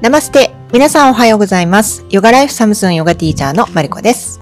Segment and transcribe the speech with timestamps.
[0.00, 0.54] ナマステ。
[0.72, 2.06] 皆さんおはようございます。
[2.08, 4.40] ヨガライフサムスンヨガティーチャーのマリコです。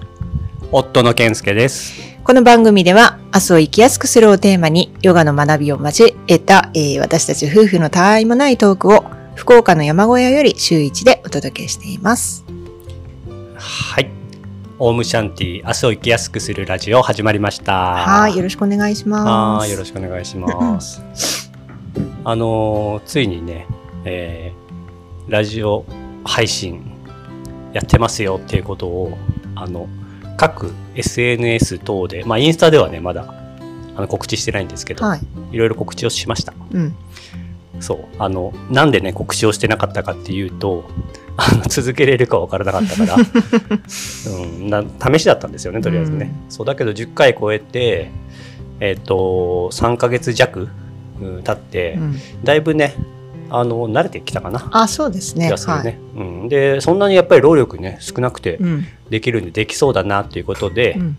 [0.71, 1.95] 夫の健介です。
[2.25, 12.45] この番組では明日を生きやすくするをテーマにヨガの学びを交えた、えー私たち夫婦のたわいもないトークを福岡の山小屋より週1でお届けしています。
[13.55, 14.11] はい。
[14.79, 17.95] オウムシャンティ、明日を生きやすくするラジオ始まりました。
[17.95, 18.37] はい。
[18.37, 19.65] よろしくお願いします。
[19.65, 21.51] はいよろしくお願いします。
[22.25, 23.67] あのーついにね、
[24.05, 24.66] えー
[25.29, 25.85] ラジオ
[26.25, 26.93] 配信
[27.73, 29.19] やってますよっていうことを、
[29.55, 29.89] あの、
[30.37, 33.35] 各 SNS 等で、まあインスタではね、まだ
[33.97, 35.21] あの告知してないんですけど、はい。
[35.53, 36.55] いろいろ告知をしました。
[36.73, 36.95] うん。
[37.81, 37.99] そう。
[38.19, 40.85] あの、なんでね、告知をしてなかったかっていうと、
[41.37, 43.17] あの続けれるかわからなかったから、
[44.33, 46.35] うん、な試しだったんですよね、とりあえずね。
[46.49, 48.11] そうだけど、10回超えて、
[48.81, 50.69] えっ、と、3ヶ月弱、
[51.21, 52.95] うん、経って、うんだいぶね、
[53.51, 54.69] あの、慣れてきたかな。
[54.73, 55.47] あ、そうですね。
[55.47, 55.85] 気がするはい。
[55.85, 56.49] ね、うん。
[56.49, 58.87] で、そんなにやっぱり労力ね、少なくてうん。
[59.11, 61.17] できるんで、できそうだなっていうことで、うん。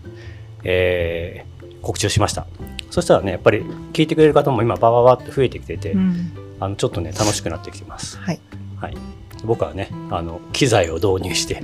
[0.64, 1.48] えー
[1.80, 2.44] 告知をしました。
[2.90, 3.62] そしたらね、やっぱり
[3.92, 6.32] 聞いてくれる方も今、バババって増えてきてて、うん。
[6.60, 8.18] あのちょっとね楽しくなってきてます。
[8.18, 8.40] はい。
[8.80, 8.96] はい。
[9.44, 11.62] 僕はねあの機材を導入して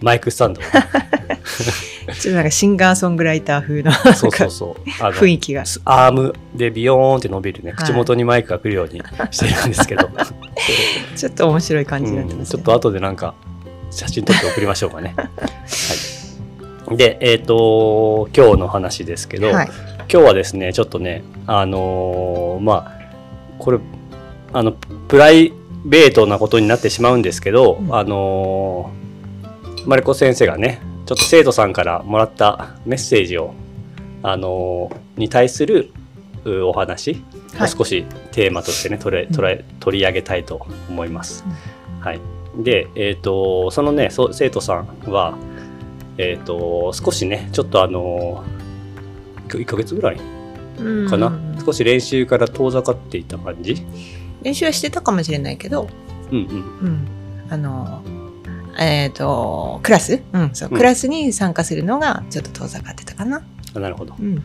[0.00, 0.70] マイクスタンドをね、
[2.06, 5.64] ちょっとなんかシンガーソングライター風のそうそうそう雰囲気が。
[5.64, 10.08] スアームでビヨーンって伸びるねはい口元にマイクが来るようにしてるんですけど、
[11.16, 13.34] ちょっと面白い感じになってうんます、ねちょっと後でなんか
[13.90, 15.14] 写真撮って送りましょうかね。
[16.86, 19.68] はい、でえっ、と今日の話ですけど、はい。
[20.12, 23.04] 今日はですねちょっとねあのーまあ
[23.58, 23.78] これ
[24.52, 24.72] あの
[25.08, 25.52] プライ
[25.84, 29.04] ベートなことになってしまうんですけど、うんあのー
[29.86, 33.54] マリコ先生がねちょっと生徒さんからもらったメッセージを
[34.22, 35.92] あのーに対する
[36.44, 37.22] うお話
[37.54, 37.68] はい。
[37.68, 41.44] を少しテーマとしてね取れ取れ取り上げたいと思います。
[42.00, 42.20] はい、
[42.56, 45.36] で、えー、とそのねそう生徒さんは、
[46.18, 48.44] えー、と少しねちょっとあの
[49.48, 50.20] 1ヶ月ぐらい
[50.78, 51.08] うん。
[51.08, 51.32] かな、
[51.64, 53.76] 少し練習から遠ざかっていた感じ？
[54.42, 55.88] 練習はしてたかもしれないけど、
[56.32, 56.78] うんうん。
[56.82, 57.08] うん、
[57.48, 58.02] あの
[58.78, 60.76] えっ、とクラス、うんそううん。
[60.76, 63.42] クラスに参加するのがちょっと遠ざかってたかな。
[63.74, 64.14] あなるほど。
[64.18, 64.42] うん。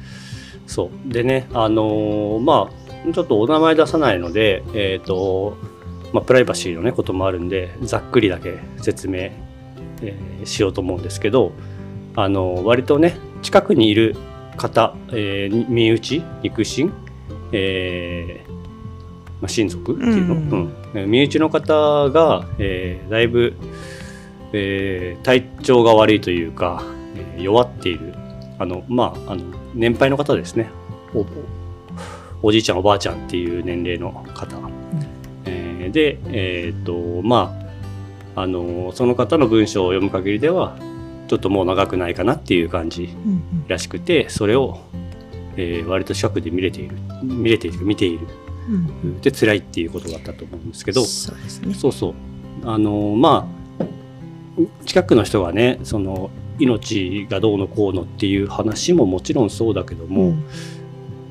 [0.67, 1.11] そう。
[1.13, 5.57] でねあのーまあちょっとお名前出さないのでえっ、と
[6.13, 9.17] まあプライバシーのねこともあるんでざっくりだけ説明、
[10.01, 11.51] えーしようと思うんですけど
[12.15, 14.15] あのー割とね近くにいる
[14.57, 16.93] 方、えーに身内肉親
[17.51, 18.51] えー
[19.41, 20.73] まあ、親族っていうの、うん。
[20.93, 21.09] うん。
[21.09, 23.55] 身内の方が、えーだいぶ、
[24.53, 26.83] えー体調が悪いというか、
[27.15, 28.13] えー弱っている。
[28.57, 29.43] あのまああの
[29.73, 30.69] 年配の方ですね。
[31.13, 31.25] お
[32.41, 34.57] おじいちゃんおばあちゃんっていう年齢の方、
[35.45, 37.55] えーでえっ、とま
[38.35, 40.77] ああのその方の文章を読む限りでは
[41.27, 44.79] ちょっともう長くないかなっていう感じうんらしくてそれを、
[45.57, 46.97] えー割と近くで見れている。
[47.23, 48.27] 見れている見ている。
[48.69, 48.71] う
[49.07, 49.21] ん。
[49.21, 51.03] で辛いっていうことだったと思うんですけど。
[51.03, 51.73] そうですね。
[51.73, 52.13] そうそう。
[52.65, 53.58] あのまあ
[54.85, 60.43] 近くの人がねその命がどうのこうのっていう話ももちろんそうだけども、ん。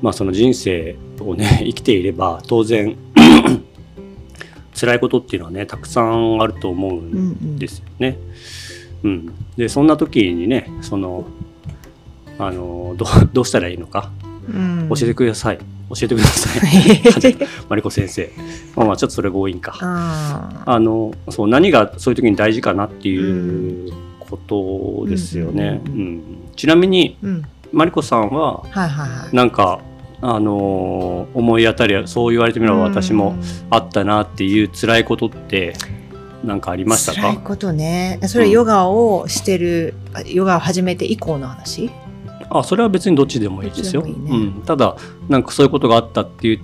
[0.01, 2.95] まあその人生をね 生きていれば当然
[4.73, 8.17] 辛いことっていうのはねたくさんあると思うんですよね。
[9.03, 9.33] うん。
[9.57, 11.25] でそんな時にねその
[12.37, 14.11] あのどうどうしたらいいのか
[14.47, 14.89] うん。
[14.89, 16.49] 教えてください、教えてくださ
[17.29, 17.37] い。
[17.67, 18.29] マリコ先生。
[18.75, 19.75] まあまあちょっとそれ強引か。
[19.81, 25.81] あのそう何がそういう時に大事かなっていうことですよね。
[25.87, 26.21] ううんん。
[26.55, 27.43] ちなみにうん。
[27.71, 29.35] マリコさんははいはいはい。
[29.35, 29.79] なんか
[30.21, 33.35] あのー思い当たりそう言われてみれば私も
[33.69, 35.73] あったなっていう辛いことって
[36.43, 37.21] 何かありましたか？
[37.21, 38.19] 辛いことね。
[38.27, 39.93] それヨガをしてる、
[40.25, 41.89] ヨガを始めて以降の話？
[42.49, 44.05] あそれは別にどっちでもいいですよ。
[44.05, 44.95] いいねうん、ただ
[45.27, 46.59] なんかそういうことがあったっていう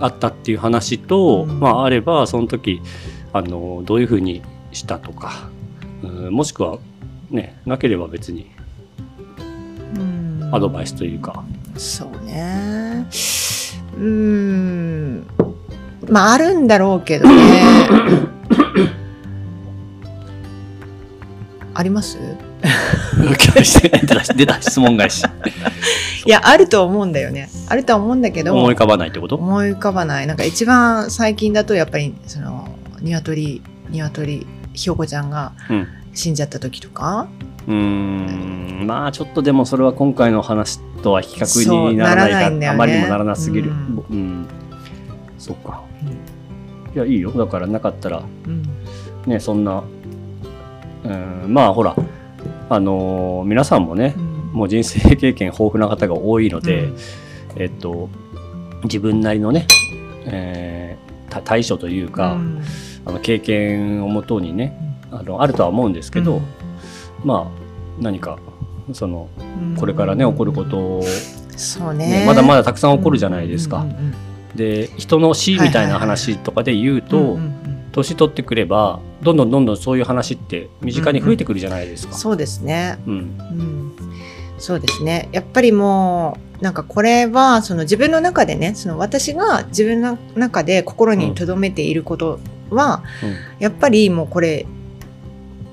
[0.00, 2.80] あったっていう話と、うんまああればその時
[3.32, 4.42] あのどういうふうに
[4.72, 5.50] したとか、
[6.02, 6.78] うんもしくは
[7.30, 8.50] ねなければ別に
[9.96, 11.44] うんアドバイスというか、
[11.76, 13.06] そうね。
[13.96, 15.26] うーん。
[16.08, 17.62] まあ、あるんだろうけどね。
[21.74, 22.18] あります？
[23.22, 25.24] 出た出た質問返し。
[26.24, 27.50] いや、あると思うんだよね。
[27.68, 29.36] あるとは思うんだけど、思い浮かばないってこと？
[29.36, 30.26] 思い浮かばない。
[30.26, 32.68] なんか一番最近だと、やっぱり、その、
[33.00, 35.88] 鶏、鶏、ひよこちゃんがうん。
[36.14, 37.26] 死んじゃった時とか、
[37.66, 38.86] うーん。
[38.86, 42.50] まあちょっとでもそれは今回の話とは比較にならないか。
[42.50, 42.68] なね。
[42.68, 43.70] あまりにもならなすぎる。
[43.70, 44.04] うん。
[44.10, 44.46] うん、
[45.38, 45.80] そっか。
[46.94, 47.30] いやいいよ。
[47.32, 48.62] だからなかったらうん。
[49.26, 49.82] ねそんな
[51.04, 51.44] うん。
[51.48, 51.96] まあほら
[52.68, 54.32] あのー皆さんもねうん。
[54.52, 56.96] もう人生経験豊富な方が多いので、うん。
[57.56, 58.08] えっと
[58.84, 59.66] 自分なりのね、
[60.26, 62.62] えーた対処というか、うん。
[63.04, 66.40] あの経験をもとにねあのあるとは思うんですけど、
[67.24, 68.38] まあ何か
[68.92, 69.76] そのうん。
[69.76, 71.02] これからね起こることを、
[71.56, 72.20] そうね。
[72.20, 73.78] ねまだまだたくさん起こるじゃないですか。
[73.78, 74.14] うんうんうん
[74.54, 77.61] で人の死みたいな話とかで言うと、うんうんうん
[77.92, 82.14] 年取ってくればどんどんどんどんそういう話って身近に増えてくるじゃないですか。
[82.14, 82.98] そうですね。
[83.06, 83.14] うん。
[83.14, 83.92] うん、
[84.58, 85.28] そうですね。
[85.32, 92.40] やっぱりもうなんかこれはその自分の中でねその私が自分の中で心に留めていること
[92.70, 93.02] は、
[93.58, 94.66] やっぱりもうこれ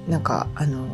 [0.07, 0.89] なんかあのー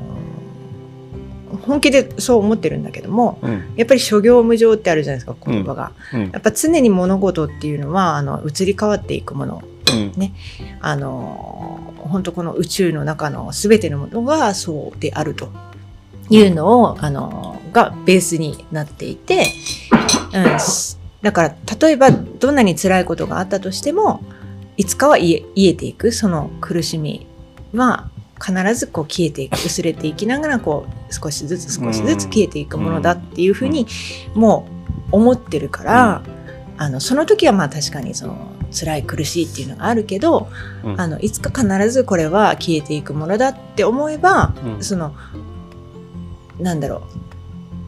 [1.62, 3.74] 本気でそう思ってるんだけどもうん。
[3.76, 6.30] やっぱり諸行無常ってあるじゃないですか言葉が、うん。
[6.32, 9.64] やっぱ常に物事っていうのはあの移り変わっていくもの
[9.96, 10.34] うん。
[10.82, 15.50] あの本当この宇宙の中の全てのものがそうであると
[16.30, 19.48] いうのをあのがベースになっていて、
[20.34, 24.22] うん、すだから例えばどんなに辛いことがあったとしても
[24.78, 26.12] いつかは癒え癒えていく。
[26.12, 27.26] その苦しみ
[27.74, 28.10] は
[28.44, 29.56] 必ずこう消えていく。
[29.56, 33.88] 薄れていきながらこう少しずつ少しずつ消えていくものだっていうふうに
[34.34, 34.68] も
[35.12, 36.24] う思ってるから、
[36.78, 40.50] あのその時はまあ確かにその辛い苦しいっていうのがあるけど、
[40.84, 41.02] うん。
[41.02, 44.84] あのいつか必ずこれは消えていくものだって思えば、うん。
[44.84, 45.16] その
[46.60, 47.26] なんだろう。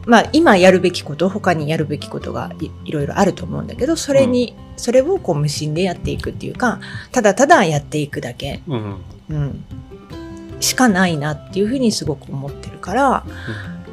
[0.08, 6.80] まあ今やるべきこと他にやるべきことがいいろいろあると思うんだけどそれに、それをこう無心でやっていくっていうか
[7.12, 8.96] ただただやっていくだけ、うん
[9.28, 9.64] うん、
[10.60, 13.24] しかないなっていうふうにすごく思ってるから、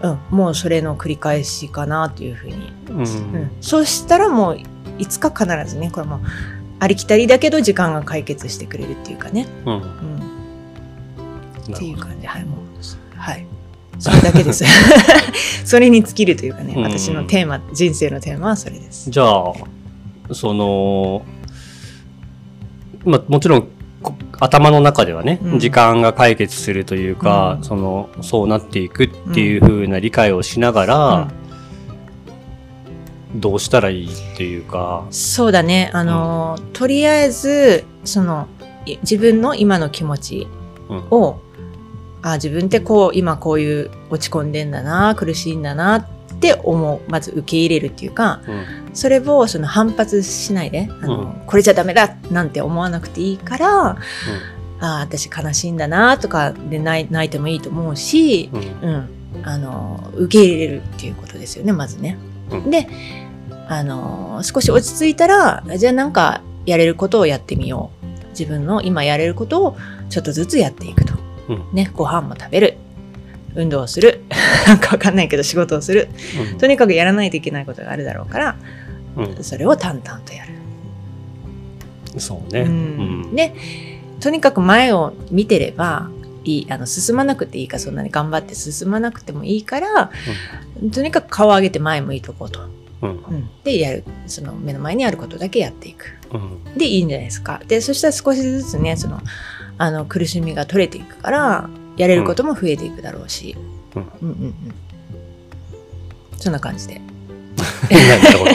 [0.01, 2.73] うん、もうそれの繰り返しかなというふうに。
[2.89, 2.97] うん。
[2.99, 4.59] うん、そうしたらもう
[4.97, 6.21] いつか必ずねこれも
[6.85, 9.81] ありきたりだけど時間が解決してくれるっていうかね、うん。
[11.73, 12.27] っていう感じ。
[12.27, 12.59] はいもう。
[13.17, 13.45] はい。
[13.97, 14.63] それだけです。
[15.65, 16.83] それに尽きるというかねうん。
[16.83, 19.09] 私のテーマ人生のテーマはそれです。
[19.09, 19.53] じゃあ
[20.31, 21.23] その
[23.03, 23.67] まあもちろん
[24.03, 25.59] こ頭の中ではね、うん。
[25.59, 27.63] 時間が解決するというか、うん。
[27.63, 31.27] そのそうなっていくっていう風な理解をしながら、
[33.39, 35.91] どうしたらいいっていうか、そうだね。
[35.93, 38.47] あの、とりあえずその
[38.85, 40.47] い自分の今の気持ち
[40.89, 40.97] うん。
[41.11, 41.39] を
[42.21, 46.07] あ自分ってこう今こういう落ち込んでんだな苦しいんだなっ
[46.39, 47.09] て思う。
[47.09, 48.65] まず受け入れるっていうかうん。
[48.93, 51.41] それをその反発しないであの、うん。
[51.45, 53.97] これじゃダメだなんて思わなくていいからあ
[54.79, 58.57] あ私悲しいんだなとかで泣い泣いてもいいと思うし、う
[58.87, 59.09] ん。
[59.35, 62.17] うん、あの受け入れるっていうことですよねまずね。
[62.51, 62.69] うん。
[62.69, 62.87] で
[63.67, 68.05] あの少し落ち着いたらじゃあなんかやれることをやってみよう。
[68.29, 69.77] 自分の今やれることを
[70.09, 71.13] ちょっとずつやっていくと。
[71.49, 71.65] うん。
[71.73, 72.77] ねご飯も食べる。
[73.55, 74.21] 運動をする。
[74.67, 76.09] なんかわかんないけど仕事をする。
[76.51, 76.57] うん。
[76.57, 78.55] とにかくやらないといけないことがあるだろうから
[79.15, 79.43] うん。
[79.43, 80.51] それを淡々とやる。
[82.17, 82.61] そうね。
[82.61, 83.21] ううん。
[83.31, 83.53] んで
[84.19, 86.09] とにかく前を見てれば
[86.43, 90.11] いいあの進まなくていいからそんなに頑張って進まなくてもいいから、
[90.93, 92.61] とにかく顔を上げて前向いとこうと。
[93.05, 96.05] うんうんでやるその目の前にあることだけやっていく。
[96.33, 97.61] うんでいいんじゃないですか。
[97.67, 99.19] でそしたら少しずつねその
[99.77, 103.55] あの苦しみが取れていくからやれることも増えていくだろうし。
[103.95, 104.53] うんうんうんうん
[106.37, 106.95] そんな感じで。
[107.89, 108.51] なるほど。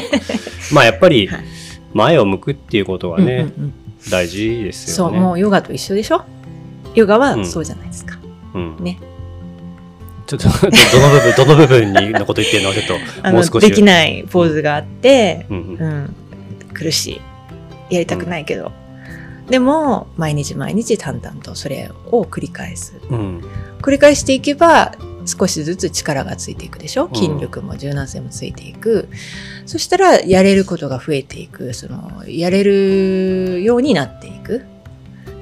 [0.73, 1.45] まあやっぱり はい
[1.93, 3.75] 前を向くっていうことはね、うんうんうん
[4.11, 5.21] 大事ですそう、よね。
[5.21, 6.23] もうヨガと一緒でしょ？
[6.95, 8.19] ヨガうんはそうじゃないですか。
[8.55, 8.99] うんね。
[10.39, 12.73] ちょっとどどの部分 どの部分にのこと言ってるの？
[12.73, 13.69] ちょっともう少し。
[13.69, 15.89] できないポーズがあって、うんうんう
[16.73, 17.21] ん、苦し
[17.91, 17.95] い。
[17.95, 18.73] やりたくないけど。
[19.49, 22.95] でも、毎日毎日淡々とそれを繰り返す。
[23.11, 23.43] うん
[23.83, 24.93] 繰り返していけば、
[25.27, 27.07] 少しずつ力がついていくでしょ？
[27.07, 29.09] うん筋力も柔軟性もついていく。
[29.67, 31.75] そしたら、やれることが増えていく。
[31.75, 34.63] その、やれるようになっていく。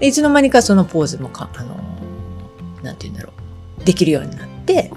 [0.01, 1.77] でいつの間にかそのポーズもか、あの、
[2.83, 3.33] なんて言うんだろ
[3.81, 3.85] う。
[3.85, 4.91] できるようになって、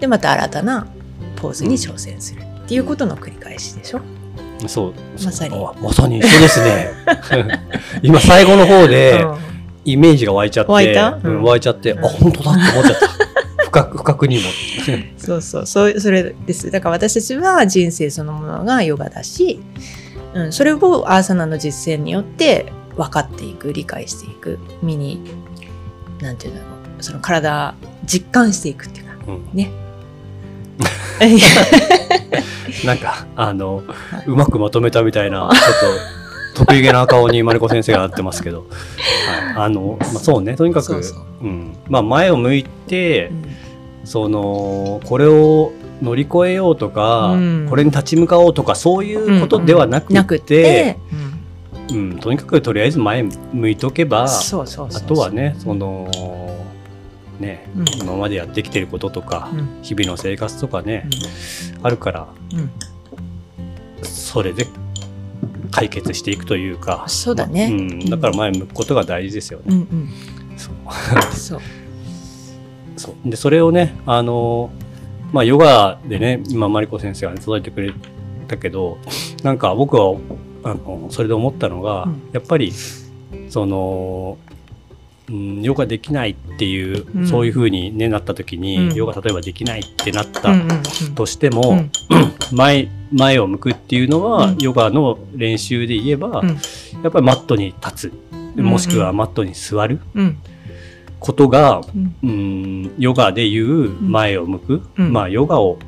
[0.00, 0.86] で、また新たな
[1.36, 2.42] ポーズに挑戦する。
[2.42, 4.00] っていうことの繰り返しでしょ？
[4.66, 4.94] そう。
[5.24, 5.50] まさに。
[5.50, 6.90] そうあまさに一緒ですね。
[8.02, 9.36] 今最後の方でうん。
[9.84, 11.20] イメージが湧いちゃって、湧いた？
[11.22, 11.36] うん。
[11.38, 11.42] うん。
[11.42, 12.04] 湧いちゃって、うん。
[12.04, 13.08] あ本当だって思っちゃった。
[13.64, 14.42] 深く深くにも。
[15.18, 16.70] そうそう、そう、それです。
[16.70, 19.60] だから私たちは人生そのものがヨガだし、
[20.32, 25.20] うん、それをアーサナの実践によって分かっていく、理解していく、身に、
[26.20, 27.74] なんていうんだろう、その体、
[28.04, 29.48] 実感していくっていうか、うん。
[29.52, 29.70] ね。
[32.84, 33.84] なんかあの
[34.26, 35.90] うまくまとめたみたいなちょ
[36.56, 38.66] っ得意げな顔にマリコ先生がなってますけど、
[39.54, 40.54] はい、あの、まあ、そうね。
[40.54, 41.76] とにかくそうん。
[41.88, 43.44] まあ、前を向いて、うん。
[44.04, 45.72] そのこれを
[46.02, 47.66] 乗り越えようとか、うん。
[47.68, 50.98] これに立ち向かおうとかそういうことではなくて,、
[51.90, 53.22] うん、とにかくとりあえず前
[53.52, 55.02] 向いとけばそうそうそう。
[55.02, 56.08] あとはねその
[57.40, 57.84] ね、うん。
[58.00, 59.82] 今までやってきてることとか、うん。
[59.82, 61.08] 日々の生活とかね、
[61.82, 62.70] あるからうん。
[64.02, 64.66] それで
[65.70, 67.66] 解決していくというかそうだね。
[67.66, 69.64] うん、だから前向くことが大事ですよね。
[69.68, 70.58] うんうん。
[70.58, 70.74] そう。
[71.32, 71.60] そう。
[72.96, 73.30] そう。
[73.30, 74.70] でそれをねあの
[75.32, 77.92] まあヨガでね今マリコ先生がね届いてくれ
[78.46, 78.98] たけど
[79.42, 80.16] なんか僕は
[80.62, 82.22] あのそれで思ったのが、うん。
[82.32, 82.72] やっぱり
[83.48, 84.38] その、
[85.28, 87.26] うん、ヨガできないっていう、うん。
[87.26, 88.94] そういうふうに、ね、なった時に、うん。
[88.94, 91.14] ヨガ例えばできないってなったうんうんうん。
[91.14, 91.90] としても、うん。
[92.52, 94.58] 前前を向くっていうのは、うん。
[94.58, 96.48] ヨガの練習で言えば、うん。
[96.48, 98.60] やっぱりマットに立つ。
[98.60, 100.00] もしくはうんマットに座る。
[100.14, 100.38] うん。
[101.20, 102.14] ことが、うん。
[102.22, 105.12] うん、ヨガでいう前を向く、うん。
[105.12, 105.78] まあヨガを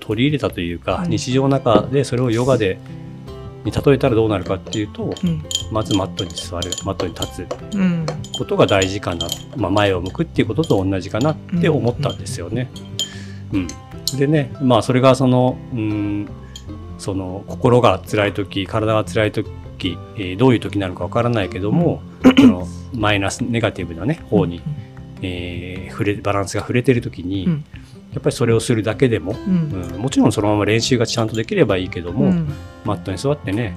[0.00, 2.78] 取り入れたというか、うん日常の中でそれをヨガで
[3.66, 5.42] に例えたらどうなるかっていうとうん。
[5.70, 8.06] まずマットに座るマットに立つうん。
[8.38, 12.70] ことが大事かな、まあ、前を向くっていうことと同じかなって思ったんですよね。
[13.52, 13.66] うん。
[14.16, 16.28] でねまあそれがそのうん
[16.98, 19.46] その心が辛い時体が辛い時、
[20.16, 22.00] えーどういう時なのかわからないけども、
[22.38, 24.62] そのマイナスネガティブなね方に、
[25.20, 27.64] えー触れバランスが触れてる時に、うん。
[28.12, 29.92] やっぱりそれをするだけでも、うん。
[29.92, 32.48] うんもちろんそのまま練習がちゃんとできればいいけども、うん
[32.86, 33.76] マットに座ってね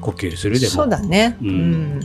[0.00, 0.72] 呼吸するでも。
[0.72, 1.36] そうだね。
[1.40, 1.98] ううん。
[1.98, 2.00] ん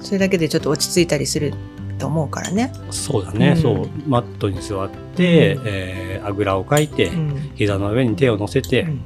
[0.00, 1.54] それだけでちょっと落ち着いたりする
[1.98, 2.72] と思うからね。
[2.90, 3.56] そうだね、うん。
[3.56, 3.88] そう。
[4.06, 5.62] マットに座って、うん。
[5.66, 7.52] えーあぐらをかいて、うん。
[7.54, 9.00] 膝の上に手を乗せてうん。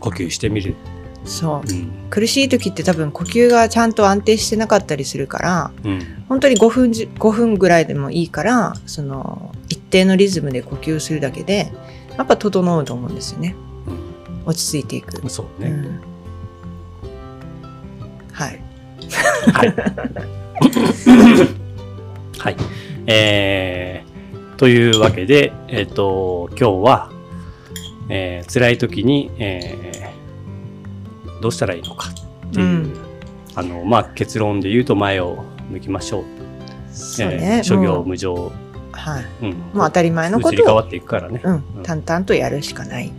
[0.00, 0.74] 呼吸してみる、
[1.24, 1.68] そう。
[1.68, 1.88] うん。
[2.10, 6.24] 苦しい時って多分呼吸がちゃんと安定してなかったりするからうん。
[6.28, 11.70] 本当に5分じ5分ぐらいでもいいからその一定のリズムで呼吸するだけで
[12.16, 13.54] やっぱ整うと思うんですよね
[14.46, 16.00] 落ち着いていく、うんそうね、うん
[18.32, 18.60] はい
[19.52, 19.74] はい。
[22.38, 22.56] はい。
[23.06, 27.10] えー、というわけで、えっ、と、今日は、
[28.08, 30.04] えー辛い時に、えー
[31.40, 32.14] どうしたらいいのかっ
[32.54, 32.92] ていう、うん
[33.54, 36.24] あの、まあ、結論で言うと前を向きましょう。
[36.90, 38.50] そうえねー諸行無常、
[38.92, 39.50] はいうん。
[39.50, 41.40] もう当たり前のことを、移り変わっていくからね。
[41.44, 43.12] うん、淡々とやるしかない。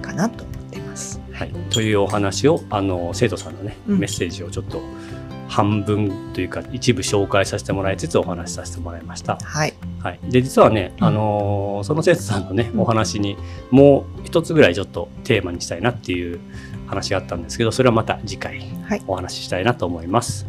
[0.00, 1.20] かなと思ってます。
[1.32, 4.80] はい、というお話をあの生徒さんのね、うんメッセージをちょっと
[5.48, 9.38] 半分というか一部紹介させてもらいつつお話しさせてもらいました。
[9.42, 9.74] はい。
[10.02, 13.36] はい、で実はね、うんあのーその生徒さんのね、うんお話に
[13.70, 16.40] もう一つぐらいちょっとテーマにしたいなっていう
[16.86, 20.46] 話があったんですけどそれはまた次回はいお話ししたいなと思います。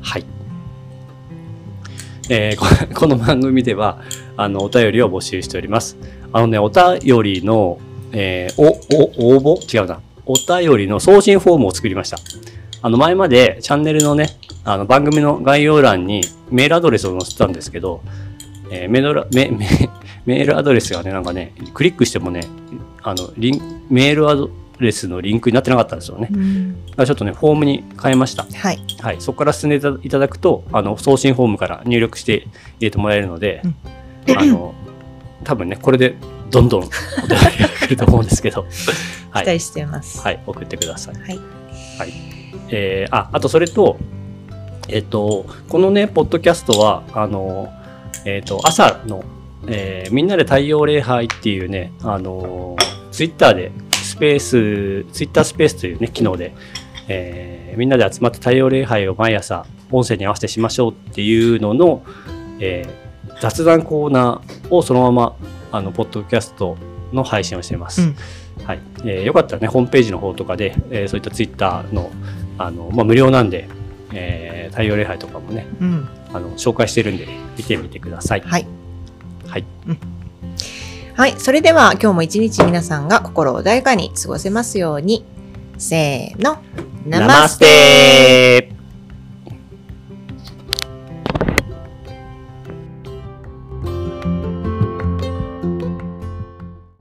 [0.00, 0.24] はい。
[2.30, 4.00] えーこ この番組では
[4.36, 5.96] あのお便りを募集しております。
[6.32, 7.78] あのねお便りの、
[8.14, 9.76] えーおお応募？
[9.76, 12.18] 違うなお便りの送信フォームを作りました。
[12.82, 14.28] あの前までチャンネルのね
[14.64, 18.02] あの番組の概要欄にメールアドレスを載せてたんですけど、
[18.70, 19.66] えーメールラメメ
[20.26, 22.42] メールアドレスがね、なんかね、クリックしてもね、
[23.02, 26.28] あのリンメールアドレスのリンクになってなかったんですよね。
[26.30, 28.44] だからちょっとね、フォームに変えました。
[28.44, 28.78] はい。
[29.00, 32.46] はい、そこから進んでいたいただくと、あの送信フォームから入力して
[32.78, 33.60] 入れてもらえるので、
[34.34, 34.74] あの
[35.44, 36.16] 多分ね、これで
[36.50, 36.90] どんどんお便
[37.28, 38.64] りが来ると思うんですけど、
[39.30, 40.20] はい、期待してます。
[40.20, 41.14] はい、送ってください。
[41.14, 41.40] はい。
[41.98, 42.12] はい。
[42.70, 43.98] えーあ、あとそれと、
[44.88, 47.72] えっ、と、このね、ポッドキャストは、あの、
[48.24, 49.24] えっ、と、朝の、
[49.66, 52.76] えーみんなで太陽礼拝っていうね、あの、
[53.10, 56.54] ツイッターでスペース、ツイッタースペースというね、機能で、
[57.08, 62.02] えーみんなで集まって太陽礼拝を毎朝、音声に合わせてしましょうっていうのの、
[62.60, 63.04] えー
[63.40, 65.36] 雑談コーナーをそのまま、
[65.76, 66.76] あの、ポッドキャスト
[67.12, 68.02] の配信をしています。
[68.02, 68.16] うん
[68.64, 72.10] はい、えーよかったらね、ホームページの方とかで、えーそういったツイッターの、
[72.58, 73.68] あの、まあ、無料なんで、
[74.12, 76.08] えー太陽礼拝とかもね、うん。
[76.32, 77.26] あの、紹介してるんで、
[77.56, 78.40] 見てみてください。
[78.40, 78.66] はい。
[79.46, 79.64] はい。
[81.14, 81.34] はい。
[81.38, 85.24] それでは今日も一日皆さんが心穏やかに過ごせますように。
[85.78, 86.58] せーの。
[87.06, 88.73] ナマステー